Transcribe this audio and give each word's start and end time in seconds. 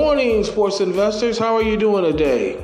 morning, 0.00 0.44
sports 0.44 0.80
investors. 0.82 1.38
How 1.38 1.56
are 1.56 1.62
you 1.62 1.78
doing 1.78 2.04
today? 2.04 2.62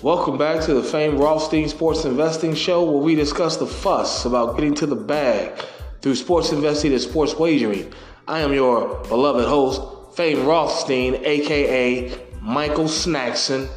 Welcome 0.00 0.38
back 0.38 0.64
to 0.64 0.72
the 0.72 0.82
Fame 0.82 1.18
Rothstein 1.18 1.68
Sports 1.68 2.06
Investing 2.06 2.54
Show, 2.54 2.90
where 2.90 3.02
we 3.02 3.14
discuss 3.14 3.58
the 3.58 3.66
fuss 3.66 4.24
about 4.24 4.56
getting 4.56 4.72
to 4.76 4.86
the 4.86 4.96
bag 4.96 5.62
through 6.00 6.14
sports 6.14 6.50
investing 6.50 6.92
and 6.92 7.02
sports 7.02 7.34
wagering. 7.34 7.92
I 8.26 8.40
am 8.40 8.54
your 8.54 9.02
beloved 9.08 9.46
host, 9.46 10.16
Fame 10.16 10.46
Rothstein, 10.46 11.16
aka 11.16 12.18
Michael 12.40 12.86
Snackson, 12.86 13.68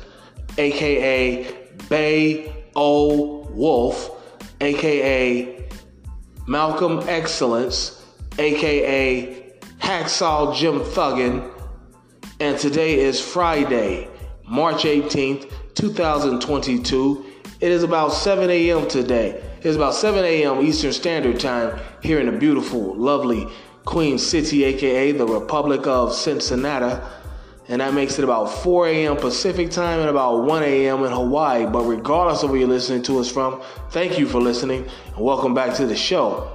aka 0.58 1.54
Bay 1.90 2.56
O 2.74 3.40
Wolf, 3.50 4.12
aka 4.62 5.68
Malcolm 6.48 7.04
Excellence, 7.10 8.02
aka 8.40 9.58
Hacksaw 9.80 10.56
Jim 10.56 10.80
Thuggin, 10.80 11.52
and 12.40 12.58
today 12.60 13.00
is 13.00 13.22
Friday, 13.22 14.10
March 14.46 14.84
18th, 14.84 15.52
2022. 15.76 17.26
It 17.62 17.72
is 17.72 17.84
about 17.84 18.10
7 18.10 18.50
a.m. 18.50 18.88
today. 18.90 19.42
It 19.60 19.66
is 19.66 19.78
about 19.78 19.94
7 19.94 20.24
a.m. 20.24 20.62
Eastern 20.62 20.92
Standard 20.92 21.40
Time 21.40 21.80
here 22.02 22.20
in 22.20 22.26
the 22.26 22.38
beautiful, 22.38 22.94
lovely 22.96 23.48
Queen 23.86 24.18
City, 24.18 24.66
aka 24.66 25.14
the 25.14 25.26
Republic 25.26 25.88
of 25.88 26.14
Cincinnati. 26.14 27.02
And 27.68 27.82
that 27.82 27.94
makes 27.94 28.20
it 28.20 28.24
about 28.24 28.48
4 28.48 28.88
a.m. 28.90 29.16
Pacific 29.16 29.72
time 29.72 30.02
and 30.02 30.10
about 30.10 30.44
1 30.44 30.64
a.m. 30.64 31.04
in 31.04 31.12
Hawaii. 31.12 31.66
But 31.66 31.84
regardless 31.84 32.44
of 32.44 32.52
where 32.52 32.60
you're 32.60 32.68
listening 32.68 33.02
to 33.04 33.20
us 33.20 33.32
from, 33.32 33.64
thank 33.92 34.20
you 34.20 34.28
for 34.28 34.42
listening 34.42 34.88
and 35.08 35.18
welcome 35.18 35.54
back 35.54 35.74
to 35.76 35.88
the 35.88 35.96
show. 35.96 36.55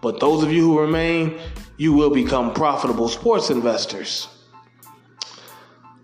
But 0.00 0.20
those 0.20 0.42
of 0.42 0.52
you 0.52 0.62
who 0.62 0.80
remain, 0.80 1.38
you 1.76 1.92
will 1.92 2.10
become 2.10 2.52
profitable 2.52 3.08
sports 3.08 3.50
investors. 3.50 4.28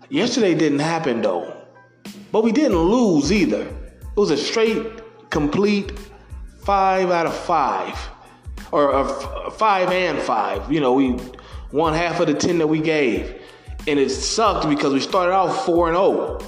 Yesterday 0.09 0.55
didn't 0.55 0.79
happen 0.79 1.21
though, 1.21 1.53
but 2.31 2.43
we 2.43 2.51
didn't 2.51 2.77
lose 2.77 3.31
either. 3.31 3.61
It 3.63 4.15
was 4.15 4.31
a 4.31 4.37
straight, 4.37 4.85
complete 5.29 5.91
five 6.63 7.11
out 7.11 7.25
of 7.25 7.35
five, 7.35 7.97
or 8.71 8.93
uh, 8.93 9.03
a 9.03 9.47
uh, 9.47 9.49
five 9.51 9.89
and 9.89 10.19
five. 10.19 10.71
You 10.71 10.79
know, 10.79 10.93
we 10.93 11.17
won 11.71 11.93
half 11.93 12.19
of 12.19 12.27
the 12.27 12.33
ten 12.33 12.57
that 12.59 12.67
we 12.67 12.79
gave, 12.79 13.41
and 13.87 13.99
it 13.99 14.09
sucked 14.09 14.69
because 14.69 14.93
we 14.93 14.99
started 14.99 15.33
out 15.33 15.65
four 15.65 15.89
and 15.89 15.97
zero. 15.97 16.39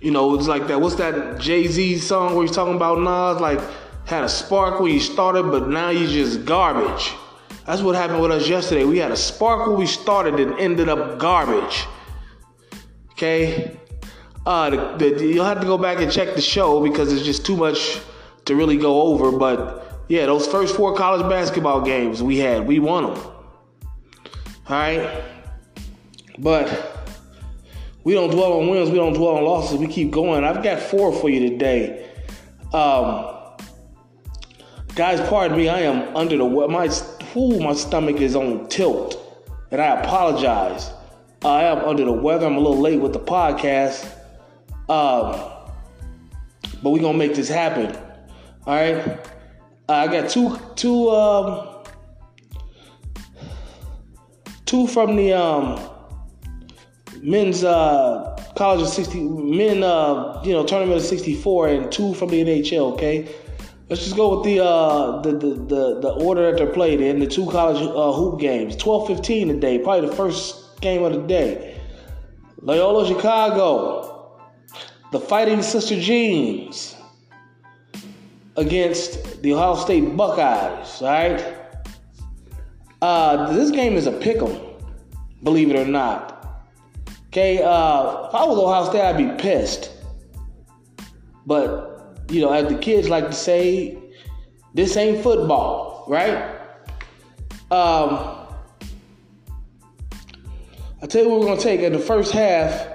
You 0.00 0.10
know, 0.10 0.34
it's 0.34 0.46
like 0.46 0.66
that. 0.66 0.80
What's 0.80 0.96
that 0.96 1.40
Jay 1.40 1.66
Z 1.66 1.98
song 1.98 2.34
where 2.34 2.46
he's 2.46 2.54
talking 2.54 2.74
about 2.74 2.98
Nas? 2.98 3.40
Like 3.40 3.60
had 4.04 4.24
a 4.24 4.28
spark 4.28 4.80
when 4.80 4.92
you 4.92 5.00
started, 5.00 5.44
but 5.50 5.68
now 5.68 5.90
you 5.90 6.06
just 6.06 6.44
garbage. 6.44 7.12
That's 7.66 7.80
what 7.80 7.94
happened 7.94 8.20
with 8.20 8.30
us 8.30 8.48
yesterday. 8.48 8.84
We 8.84 8.98
had 8.98 9.10
a 9.10 9.16
spark 9.16 9.66
when 9.66 9.78
we 9.78 9.86
started 9.86 10.38
and 10.38 10.58
ended 10.58 10.88
up 10.88 11.18
garbage. 11.18 11.86
Okay? 13.12 13.78
Uh, 14.44 14.96
the, 14.98 15.14
the, 15.16 15.26
you'll 15.26 15.46
have 15.46 15.60
to 15.60 15.66
go 15.66 15.78
back 15.78 16.00
and 16.00 16.12
check 16.12 16.34
the 16.34 16.42
show 16.42 16.82
because 16.82 17.10
it's 17.12 17.24
just 17.24 17.46
too 17.46 17.56
much 17.56 18.00
to 18.44 18.54
really 18.54 18.76
go 18.76 19.02
over. 19.02 19.32
But 19.32 20.02
yeah, 20.08 20.26
those 20.26 20.46
first 20.46 20.76
four 20.76 20.94
college 20.94 21.26
basketball 21.30 21.80
games 21.80 22.22
we 22.22 22.38
had, 22.38 22.66
we 22.66 22.78
won 22.78 23.14
them. 23.14 23.16
All 23.16 23.32
right? 24.68 25.24
But 26.38 27.06
we 28.02 28.12
don't 28.12 28.30
dwell 28.30 28.60
on 28.60 28.68
wins, 28.68 28.90
we 28.90 28.96
don't 28.96 29.14
dwell 29.14 29.36
on 29.36 29.44
losses. 29.44 29.78
We 29.78 29.86
keep 29.86 30.10
going. 30.10 30.44
I've 30.44 30.62
got 30.62 30.80
four 30.80 31.12
for 31.12 31.30
you 31.30 31.48
today. 31.48 32.10
Um, 32.74 33.33
guys, 34.94 35.20
pardon 35.28 35.56
me, 35.56 35.68
I 35.68 35.80
am 35.80 36.16
under 36.16 36.36
the 36.36 36.44
my 36.44 36.88
Ooh, 37.36 37.58
my 37.58 37.74
stomach 37.74 38.20
is 38.20 38.36
on 38.36 38.68
tilt, 38.68 39.16
and 39.72 39.80
I 39.80 40.00
apologize. 40.00 40.92
I 41.44 41.64
am 41.64 41.78
under 41.78 42.04
the 42.04 42.12
weather. 42.12 42.46
I'm 42.46 42.56
a 42.56 42.60
little 42.60 42.78
late 42.78 43.00
with 43.00 43.12
the 43.12 43.18
podcast, 43.18 44.04
um, 44.88 45.50
but 46.82 46.90
we're 46.90 47.00
gonna 47.00 47.18
make 47.18 47.34
this 47.34 47.48
happen. 47.48 47.96
All 48.66 48.74
right, 48.74 49.18
I 49.88 50.06
got 50.06 50.30
two, 50.30 50.58
two, 50.76 51.10
um, 51.10 51.84
two 54.64 54.86
from 54.86 55.16
the 55.16 55.32
um, 55.32 55.80
men's 57.20 57.64
uh, 57.64 58.40
college 58.54 58.82
of 58.82 58.88
sixty 58.88 59.22
men, 59.22 59.82
uh, 59.82 60.40
you 60.44 60.52
know, 60.52 60.64
tournament 60.64 60.98
of 61.00 61.04
sixty 61.04 61.34
four, 61.34 61.66
and 61.66 61.90
two 61.90 62.14
from 62.14 62.28
the 62.28 62.44
NHL. 62.44 62.92
Okay. 62.92 63.28
Let's 63.90 64.02
just 64.02 64.16
go 64.16 64.36
with 64.36 64.46
the 64.46 64.64
uh, 64.64 65.20
the, 65.20 65.32
the, 65.32 65.54
the 65.54 66.00
the 66.00 66.12
order 66.12 66.50
that 66.50 66.56
they're 66.56 66.72
played 66.72 67.00
in. 67.00 67.20
The 67.20 67.26
two 67.26 67.50
college 67.50 67.82
uh, 67.82 68.12
hoop 68.12 68.40
games. 68.40 68.76
12-15 68.76 69.48
today, 69.48 69.78
probably 69.78 70.08
the 70.08 70.16
first 70.16 70.80
game 70.80 71.02
of 71.02 71.12
the 71.12 71.20
day. 71.20 71.80
Loyola 72.62 73.06
Chicago, 73.06 74.40
the 75.12 75.20
Fighting 75.20 75.60
Sister 75.60 76.00
Jeans 76.00 76.96
against 78.56 79.42
the 79.42 79.52
Ohio 79.52 79.76
State 79.76 80.16
Buckeyes. 80.16 81.02
All 81.02 81.08
right. 81.08 81.54
Uh, 83.02 83.52
this 83.52 83.70
game 83.70 83.94
is 83.94 84.06
a 84.06 84.12
pick'em, 84.12 84.82
believe 85.42 85.70
it 85.70 85.76
or 85.76 85.84
not. 85.84 86.64
Okay. 87.26 87.62
Uh, 87.62 88.28
if 88.28 88.34
I 88.34 88.44
was 88.46 88.56
Ohio 88.56 88.88
State, 88.88 89.02
I'd 89.02 89.18
be 89.18 89.42
pissed. 89.42 89.90
But 91.44 91.93
you 92.28 92.40
know, 92.40 92.52
as 92.52 92.68
the 92.68 92.78
kids 92.78 93.08
like 93.08 93.26
to 93.26 93.32
say, 93.32 93.98
this 94.74 94.96
ain't 94.96 95.22
football, 95.22 96.04
right? 96.08 96.54
Um, 97.70 98.46
I 101.02 101.06
tell 101.06 101.22
you 101.22 101.30
what 101.30 101.40
we're 101.40 101.46
gonna 101.46 101.60
take 101.60 101.80
in 101.80 101.92
the 101.92 101.98
first 101.98 102.32
half. 102.32 102.88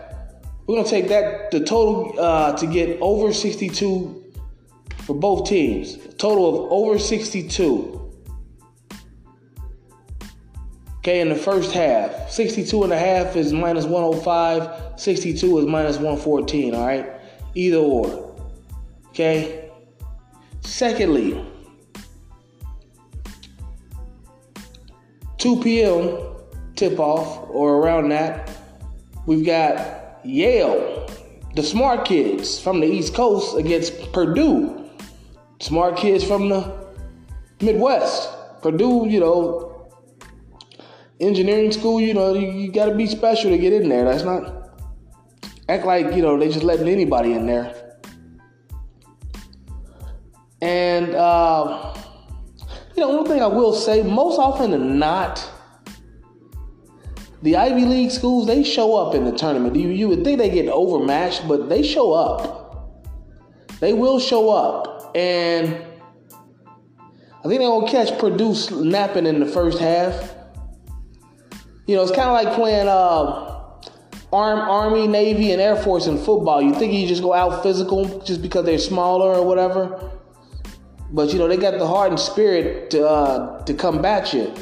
We're 0.68 0.76
gonna 0.76 0.88
take 0.88 1.08
that 1.10 1.52
the 1.52 1.60
total 1.60 2.20
uh, 2.20 2.56
to 2.58 2.68
get 2.68 3.00
over 3.02 3.34
62 3.34 4.34
for 5.04 5.16
both 5.16 5.48
teams. 5.48 5.96
A 5.96 6.14
total 6.14 6.66
of 6.66 6.72
over 6.72 7.00
62. 7.00 7.96
Okay, 11.00 11.22
in 11.22 11.30
the 11.30 11.36
first 11.36 11.72
half, 11.72 12.30
62 12.30 12.84
and 12.84 12.92
a 12.92 13.00
half 13.00 13.36
is 13.36 13.54
minus 13.54 13.86
105, 13.86 15.00
62 15.00 15.60
is 15.60 15.66
minus 15.66 15.96
114, 15.96 16.76
all 16.76 16.86
right? 16.86 17.10
Either 17.56 17.78
or. 17.78 18.29
Okay? 19.10 19.70
Secondly, 20.62 21.46
2 25.38 25.62
p.m. 25.62 26.18
tip 26.76 27.00
off 27.00 27.50
or 27.50 27.78
around 27.78 28.10
that, 28.10 28.50
we've 29.26 29.46
got 29.46 30.20
Yale, 30.24 31.10
the 31.56 31.64
smart 31.64 32.06
kids 32.06 32.60
from 32.60 32.80
the 32.80 32.88
East 32.88 33.16
Coast 33.16 33.58
against 33.58 34.12
Purdue. 34.12 34.90
Smart 35.60 35.98
kids 35.98 36.24
from 36.24 36.50
the 36.50 36.90
Midwest. 37.62 38.30
Purdue, 38.62 39.08
you 39.10 39.20
know, 39.20 39.90
engineering 41.20 41.72
school, 41.72 42.00
you 42.00 42.14
know, 42.14 42.34
you, 42.34 42.52
you 42.52 42.72
got 42.72 42.86
to 42.86 42.96
be 42.96 43.08
special 43.08 43.50
to 43.52 43.58
get 43.58 43.74
in 43.74 43.90
there. 43.90 44.06
That's 44.06 44.24
not 44.24 44.60
act 45.68 45.86
like, 45.86 46.16
you 46.16 46.22
know, 46.22 46.38
they 46.38 46.50
just 46.50 46.64
letting 46.64 46.88
anybody 46.88 47.34
in 47.34 47.46
there. 47.46 47.89
And 50.62 51.16
uh, 51.16 51.96
you 52.96 53.02
know, 53.02 53.10
one 53.16 53.26
thing 53.26 53.42
I 53.42 53.48
will 53.48 53.74
say, 53.74 54.04
most 54.04 54.38
often 54.40 54.72
than 54.72 55.00
not, 55.00 55.50
the 57.42 57.56
Ivy 57.56 57.86
League 57.86 58.12
schools 58.12 58.48
they 58.48 58.64
show 58.64 58.96
up 58.96 59.16
in 59.16 59.24
the 59.24 59.32
tournament. 59.32 59.76
You 59.76 59.90
you 59.90 60.10
would 60.10 60.24
think 60.24 60.40
they 60.40 60.50
get 60.50 60.68
overmatched, 60.68 61.48
but 61.48 61.70
they 61.70 61.84
show 61.84 62.12
up. 62.12 62.58
They 63.80 63.94
will 63.94 64.20
show 64.20 64.50
up, 64.50 65.16
and 65.16 65.68
I 67.40 67.48
think 67.48 67.60
they're 67.60 67.70
gonna 67.70 67.90
catch 67.90 68.20
Purdue 68.20 68.54
napping 68.84 69.26
in 69.26 69.40
the 69.40 69.46
first 69.46 69.80
half. 69.80 70.36
You 71.88 71.96
know, 71.96 72.04
it's 72.04 72.12
kind 72.12 72.28
of 72.28 72.34
like 72.34 72.54
playing 72.56 72.90
uh, 72.90 73.50
Arm, 74.34 74.60
Army, 74.60 75.08
Navy, 75.08 75.54
and 75.54 75.62
Air 75.62 75.78
Force 75.78 76.06
in 76.08 76.18
football. 76.18 76.62
You 76.62 76.76
think 76.76 76.94
you 76.94 77.08
just 77.08 77.24
go 77.24 77.34
out 77.34 77.64
physical 77.64 78.20
just 78.20 78.42
because 78.42 78.66
they're 78.66 78.78
smaller 78.78 79.34
or 79.34 79.46
whatever. 79.46 80.19
But 81.12 81.34
you 81.34 81.40
know 81.40 81.48
they 81.48 81.58
got 81.58 81.78
the 81.78 81.88
heart 81.88 82.12
and 82.12 82.20
spirit 82.20 82.90
to 82.92 83.08
uh, 83.08 83.64
to 83.64 83.74
combat 83.74 84.34
you. 84.34 84.54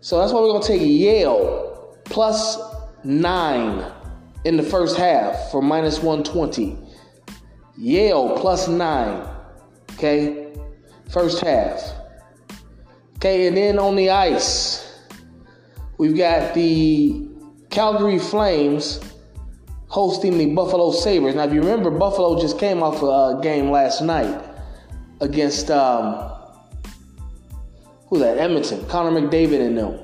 So 0.00 0.18
that's 0.18 0.32
why 0.32 0.40
we're 0.40 0.52
gonna 0.52 0.64
take 0.64 0.82
Yale 0.82 1.96
plus 2.04 2.58
nine 3.04 3.84
in 4.44 4.56
the 4.56 4.62
first 4.62 4.96
half 4.96 5.50
for 5.50 5.60
minus 5.60 5.98
120. 5.98 6.76
Yale 7.76 8.36
plus 8.38 8.68
nine. 8.68 9.26
Okay, 9.94 10.54
first 11.10 11.40
half. 11.40 11.80
Okay, 13.16 13.48
and 13.48 13.56
then 13.56 13.78
on 13.80 13.96
the 13.96 14.10
ice, 14.10 15.02
we've 15.98 16.16
got 16.16 16.54
the 16.54 17.28
Calgary 17.70 18.20
Flames 18.20 19.00
hosting 19.88 20.38
the 20.38 20.46
Buffalo 20.54 20.92
Sabres. 20.92 21.34
Now, 21.34 21.44
if 21.44 21.52
you 21.52 21.60
remember, 21.60 21.90
Buffalo 21.90 22.40
just 22.40 22.58
came 22.60 22.82
off 22.82 23.02
a 23.02 23.40
game 23.42 23.70
last 23.70 24.02
night 24.02 24.40
against 25.20 25.70
um, 25.70 26.30
who's 28.08 28.20
that? 28.20 28.38
Edmonton, 28.38 28.86
Connor 28.86 29.20
McDavid 29.20 29.60
and 29.60 29.78
them. 29.78 30.00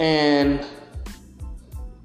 And 0.00 0.66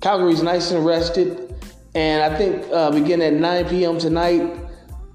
Calgary's 0.02 0.42
nice 0.42 0.72
and 0.72 0.86
rested. 0.86 1.56
And 1.96 2.24
I 2.24 2.38
think 2.38 2.66
uh, 2.72 2.92
beginning 2.92 3.28
at 3.28 3.34
9 3.34 3.70
p.m. 3.70 4.00
tonight, 4.00 4.58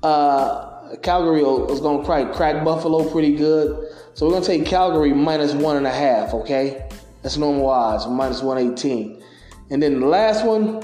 uh, 0.03 0.97
Calgary 1.03 1.43
is 1.43 1.81
going 1.81 2.01
to 2.01 2.05
crack, 2.05 2.33
crack 2.33 2.65
Buffalo 2.65 3.11
pretty 3.11 3.35
good. 3.35 3.93
So 4.15 4.27
we're 4.27 4.33
going 4.33 4.43
to 4.43 4.49
take 4.49 4.67
Calgary 4.67 5.13
minus 5.13 5.55
one 5.55 5.77
and 5.77 5.87
a 5.87 5.93
half, 5.93 6.35
okay? 6.35 6.89
That's 7.23 7.37
normal 7.37 7.69
odds, 7.69 8.07
minus 8.07 8.43
118. 8.43 9.23
And 9.71 9.83
then 9.83 10.01
the 10.01 10.07
last 10.07 10.47
one, 10.47 10.83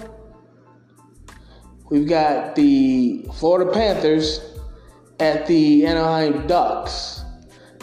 we've 1.91 2.09
got 2.09 2.55
the 2.55 3.25
Florida 3.35 3.73
Panthers 3.73 4.54
at 5.21 5.47
the 5.47 5.87
Anaheim 5.87 6.47
Ducks. 6.47 7.23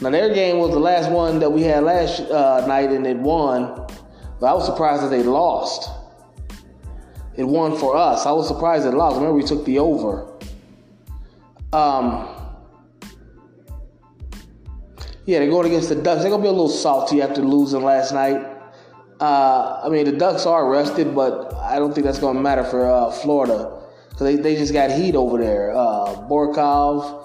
Now 0.01 0.09
their 0.09 0.33
game 0.33 0.57
was 0.57 0.71
the 0.71 0.79
last 0.79 1.11
one 1.11 1.39
that 1.39 1.51
we 1.51 1.61
had 1.61 1.83
last 1.83 2.21
uh, 2.21 2.65
night, 2.67 2.89
and 2.89 3.05
it 3.05 3.17
won. 3.17 3.87
But 4.39 4.47
I 4.47 4.53
was 4.53 4.65
surprised 4.65 5.03
that 5.03 5.09
they 5.09 5.23
lost. 5.23 5.89
It 7.35 7.43
won 7.43 7.77
for 7.77 7.95
us. 7.95 8.25
I 8.25 8.31
was 8.31 8.47
surprised 8.47 8.85
it 8.85 8.91
lost. 8.91 9.15
Remember, 9.15 9.35
we 9.35 9.43
took 9.43 9.63
the 9.65 9.79
over. 9.79 10.27
Um, 11.71 12.27
yeah, 15.25 15.39
they're 15.39 15.49
going 15.49 15.67
against 15.67 15.89
the 15.89 15.95
Ducks. 15.95 16.21
They're 16.21 16.31
gonna 16.31 16.43
be 16.43 16.49
a 16.49 16.51
little 16.51 16.67
salty 16.67 17.21
after 17.21 17.41
losing 17.41 17.83
last 17.83 18.11
night. 18.13 18.45
Uh, 19.19 19.81
I 19.83 19.89
mean, 19.89 20.05
the 20.05 20.11
Ducks 20.13 20.47
are 20.47 20.67
rested, 20.67 21.13
but 21.13 21.53
I 21.53 21.77
don't 21.77 21.93
think 21.93 22.05
that's 22.05 22.19
gonna 22.19 22.41
matter 22.41 22.63
for 22.63 22.89
uh, 22.89 23.11
Florida 23.11 23.81
because 24.09 24.25
they, 24.25 24.35
they 24.35 24.55
just 24.55 24.73
got 24.73 24.91
heat 24.91 25.15
over 25.15 25.37
there. 25.37 25.71
Uh, 25.71 26.27
Barkov, 26.27 27.20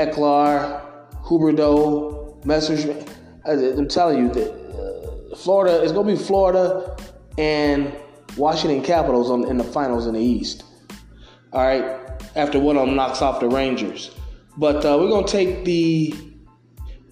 Ekblad, 0.00 0.82
Huberdeau, 1.24 2.44
Messerschmitt. 2.44 3.08
I'm 3.44 3.88
telling 3.88 4.18
you 4.18 4.32
that 4.32 5.32
uh, 5.32 5.36
Florida 5.36 5.82
is 5.82 5.92
going 5.92 6.06
to 6.06 6.16
be 6.16 6.22
Florida 6.22 6.96
and 7.38 7.94
Washington 8.36 8.82
Capitals 8.82 9.30
on, 9.30 9.48
in 9.48 9.56
the 9.56 9.64
finals 9.64 10.06
in 10.06 10.14
the 10.14 10.20
East. 10.20 10.64
All 11.52 11.66
right, 11.66 11.98
after 12.36 12.58
one 12.58 12.76
of 12.76 12.86
them 12.86 12.96
knocks 12.96 13.22
off 13.22 13.40
the 13.40 13.48
Rangers. 13.48 14.14
But 14.56 14.84
uh, 14.84 14.96
we're 15.00 15.08
going 15.08 15.26
to 15.26 15.32
take 15.32 15.64
the 15.64 16.14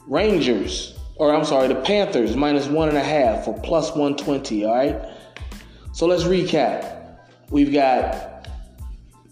Rangers, 0.07 0.99
or 1.17 1.35
I'm 1.35 1.45
sorry, 1.45 1.69
the 1.69 1.77
Panthers 1.77 2.37
minus 2.37 2.67
one 2.67 2.89
and 2.89 2.97
a 2.97 3.03
half 3.03 3.45
for 3.45 3.59
plus 3.61 3.91
120. 3.91 4.65
All 4.65 4.75
right. 4.75 5.01
So 5.93 6.07
let's 6.07 6.25
recap. 6.25 7.19
We've 7.51 7.73
got 7.73 8.49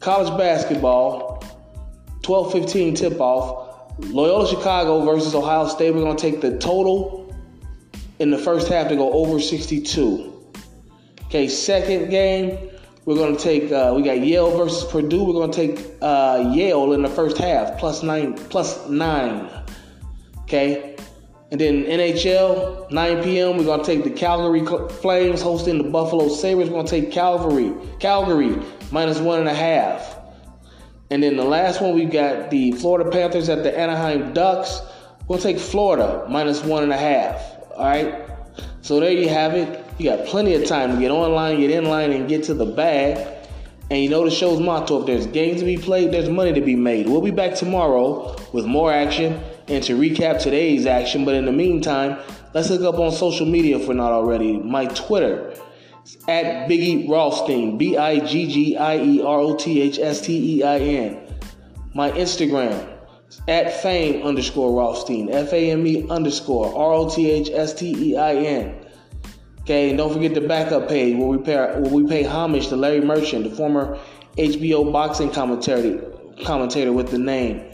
college 0.01 0.37
basketball, 0.39 1.36
12 2.27 2.53
15 2.53 2.95
tip 2.97 3.21
off. 3.21 3.95
Loyola 4.01 4.49
Chicago 4.49 5.05
versus 5.05 5.33
Ohio 5.33 5.69
State. 5.69 5.95
We're 5.95 6.01
going 6.01 6.17
to 6.17 6.21
take 6.21 6.41
the 6.41 6.59
total 6.59 7.33
in 8.19 8.33
the 8.33 8.37
first 8.37 8.67
half 8.67 8.89
to 8.89 8.97
go 8.97 9.13
over 9.13 9.39
62. 9.39 10.33
Okay, 11.27 11.47
second 11.47 12.11
game, 12.11 12.59
we're 13.05 13.15
going 13.15 13.37
to 13.37 13.41
take, 13.41 13.71
uh, 13.71 13.93
we 13.95 14.03
got 14.03 14.21
Yale 14.21 14.59
versus 14.59 14.91
Purdue. 14.91 15.23
We're 15.23 15.35
going 15.35 15.53
to 15.53 15.57
take 15.57 15.95
uh, 16.03 16.51
Yale 16.53 16.95
in 16.95 17.03
the 17.03 17.09
first 17.09 17.39
half, 17.39 17.79
plus 17.79 18.03
nine, 18.03 18.35
plus 18.35 18.89
nine. 18.89 19.49
Okay, 20.41 20.97
and 21.53 21.61
then 21.61 21.85
NHL, 21.85 22.91
9 22.91 23.23
p.m., 23.23 23.57
we're 23.57 23.65
going 23.65 23.85
to 23.85 23.87
take 23.87 24.03
the 24.03 24.11
Calgary 24.11 24.67
Flames 24.95 25.41
hosting 25.41 25.79
the 25.79 25.89
Buffalo 25.89 26.29
Sabres. 26.29 26.71
We're 26.71 26.75
going 26.75 26.87
to 26.87 27.01
take 27.03 27.13
Calgary, 27.13 27.73
Calgary 28.01 28.61
minus 28.91 29.21
one 29.21 29.39
and 29.39 29.49
a 29.49 29.55
half. 29.55 30.26
And 31.11 31.23
then 31.23 31.37
the 31.37 31.45
last 31.45 31.81
one, 31.81 31.95
we've 31.95 32.11
got 32.11 32.51
the 32.51 32.73
Florida 32.73 33.11
Panthers 33.11 33.49
at 33.49 33.63
the 33.63 33.77
Anaheim 33.77 34.33
Ducks. 34.33 34.81
We'll 35.29 35.39
take 35.39 35.59
Florida 35.59 36.27
minus 36.29 36.65
one 36.65 36.83
and 36.83 36.93
a 36.93 36.97
half. 36.97 37.41
All 37.77 37.87
right. 37.87 38.29
So 38.83 39.01
there 39.01 39.13
you 39.13 39.29
have 39.29 39.55
it. 39.55 39.85
You 39.99 40.11
got 40.11 40.27
plenty 40.27 40.55
of 40.55 40.67
time 40.67 40.95
to 40.95 41.01
get 41.01 41.11
online, 41.11 41.61
get 41.61 41.71
in 41.71 41.85
line, 41.85 42.13
and 42.13 42.29
get 42.29 42.45
to 42.45 42.55
the 42.55 42.67
bag. 42.67 43.35
And 43.89 44.03
you 44.03 44.09
know 44.09 44.25
the 44.25 44.31
show's 44.31 44.61
motto 44.61 45.01
if 45.01 45.07
there's 45.07 45.27
games 45.29 45.61
to 45.61 45.65
be 45.65 45.77
played, 45.77 46.11
there's 46.13 46.29
money 46.29 46.53
to 46.53 46.61
be 46.61 46.75
made. 46.75 47.09
We'll 47.09 47.21
be 47.21 47.31
back 47.31 47.55
tomorrow 47.55 48.37
with 48.53 48.67
more 48.67 48.93
action 48.93 49.41
and 49.69 49.83
to 49.85 49.97
recap 49.97 50.41
today's 50.41 50.87
action. 50.87 51.25
But 51.25 51.35
in 51.35 51.47
the 51.47 51.53
meantime, 51.53 52.19
let's 52.53 52.69
look 52.69 52.83
up 52.83 52.99
on 52.99 53.13
social 53.13 53.47
media 53.47 53.79
if 53.79 53.87
we're 53.87 53.95
not 53.95 54.11
already. 54.11 54.59
My 54.59 54.87
Twitter 54.87 55.55
at 56.29 56.69
Biggie 56.69 57.09
Rothstein, 57.09 57.79
B 57.79 57.97
I 57.97 58.21
G 58.21 58.47
G 58.47 58.77
I 58.77 58.99
E 58.99 59.23
R 59.23 59.41
O 59.41 59.57
T 59.57 59.81
H 59.81 59.99
S 59.99 60.21
T 60.21 60.59
E 60.59 60.63
I 60.63 60.79
N. 60.79 61.35
My 61.95 62.11
Instagram 62.13 62.97
at 63.49 63.83
fame 63.83 64.25
underscore 64.25 64.79
Rothstein, 64.79 65.31
F 65.31 65.53
A 65.53 65.71
M 65.71 65.87
E 65.87 66.07
underscore 66.09 66.67
R 66.77 66.93
O 66.93 67.11
T 67.11 67.31
H 67.31 67.51
S 67.53 67.75
T 67.75 68.11
E 68.11 68.17
I 68.17 68.35
N. 68.35 68.87
Okay, 69.63 69.89
and 69.89 69.99
don't 69.99 70.13
forget 70.13 70.35
the 70.35 70.41
backup 70.41 70.89
page 70.89 71.17
where 71.17 71.27
we 71.27 71.39
pay 71.39 71.57
where 71.57 71.93
we 71.93 72.07
pay 72.07 72.23
homage 72.23 72.69
to 72.69 72.77
Larry 72.77 73.01
Merchant, 73.01 73.49
the 73.49 73.57
former 73.57 73.99
HBO 74.37 74.93
boxing 74.93 75.31
commentator 75.31 76.13
commentator 76.45 76.93
with 76.93 77.11
the 77.11 77.19
name 77.19 77.73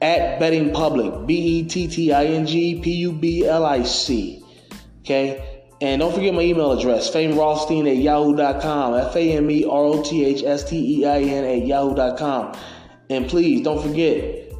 at 0.00 0.38
Betting 0.38 0.72
Public, 0.72 1.26
B 1.26 1.34
E 1.34 1.68
T 1.68 1.88
T 1.88 2.12
I 2.12 2.26
N 2.26 2.46
G 2.46 2.80
P 2.80 2.92
U 2.92 3.12
B 3.12 3.46
L 3.46 3.64
I 3.64 3.82
C. 3.82 4.44
Okay. 5.00 5.57
And 5.80 6.00
don't 6.00 6.12
forget 6.12 6.34
my 6.34 6.40
email 6.40 6.72
address, 6.72 7.08
famerothstein 7.10 7.86
at 7.86 7.98
yahoo.com, 7.98 8.94
F 8.94 9.14
A 9.14 9.32
M 9.36 9.50
E 9.50 9.64
R 9.64 9.84
O 9.84 10.02
T 10.02 10.24
H 10.24 10.42
S 10.42 10.68
T 10.68 11.00
E 11.00 11.06
I 11.06 11.20
N 11.20 11.44
at 11.44 11.66
yahoo.com. 11.66 12.58
And 13.10 13.28
please 13.28 13.62
don't 13.62 13.80
forget 13.80 14.52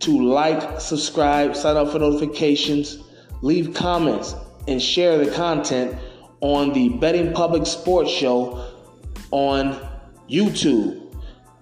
to 0.00 0.22
like, 0.22 0.80
subscribe, 0.80 1.54
sign 1.54 1.76
up 1.76 1.92
for 1.92 2.00
notifications, 2.00 2.98
leave 3.42 3.74
comments, 3.74 4.34
and 4.66 4.82
share 4.82 5.24
the 5.24 5.30
content 5.30 5.96
on 6.40 6.72
the 6.72 6.90
Betting 6.90 7.32
Public 7.32 7.66
Sports 7.66 8.10
Show 8.10 8.74
on 9.30 9.78
YouTube. 10.28 11.02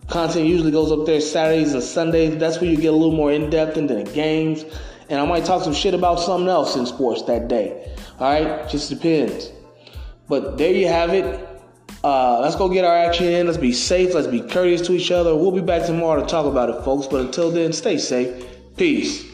Content 0.09 0.47
usually 0.47 0.71
goes 0.71 0.90
up 0.90 1.07
there 1.07 1.21
Saturdays 1.21 1.75
and 1.75 1.83
Sundays. 1.83 2.38
That's 2.38 2.61
where 2.61 2.71
you 2.71 2.76
get 2.76 2.88
a 2.88 2.97
little 2.97 3.17
more 3.17 3.33
in 3.33 3.50
depth 3.50 3.76
into 3.76 3.95
the 3.95 4.05
games. 4.05 4.64
And 5.09 5.21
I 5.21 5.27
might 5.27 5.45
talk 5.45 5.63
some 5.63 5.75
shit 5.75 5.95
about 5.95 6.21
something 6.21 6.49
else 6.49 6.77
in 6.77 6.87
sports 6.87 7.23
that 7.23 7.49
day. 7.49 7.95
All 8.19 8.33
right, 8.33 8.69
just 8.69 8.89
depends. 8.89 9.51
But 10.29 10.57
there 10.57 10.73
you 10.73 10.89
have 10.89 11.13
it. 11.13 11.49
Uh, 12.03 12.41
let's 12.41 12.57
go 12.57 12.69
get 12.69 12.85
our 12.85 12.97
action 12.97 13.27
in. 13.27 13.47
Let's 13.47 13.59
be 13.59 13.73
safe. 13.73 14.15
Let's 14.15 14.27
be 14.27 14.41
courteous 14.41 14.83
to 14.87 14.93
each 14.93 15.11
other. 15.11 15.35
We'll 15.35 15.53
be 15.53 15.61
back 15.61 15.87
tomorrow 15.87 16.21
to 16.21 16.27
talk 16.27 16.47
about 16.47 16.71
it, 16.71 16.83
folks. 16.85 17.07
But 17.07 17.21
until 17.23 17.51
then, 17.51 17.73
stay 17.73 17.99
safe. 17.99 18.47
Peace. 18.77 19.34